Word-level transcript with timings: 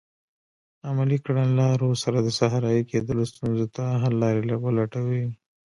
عملي 0.89 1.17
کړنلارو 1.25 1.89
سره 2.03 2.17
د 2.21 2.29
صحرایې 2.39 2.83
کیدلو 2.91 3.23
ستونزو 3.31 3.65
ته 3.75 3.83
حل 4.01 4.13
لارې 4.23 4.55
ولټوي. 4.63 5.25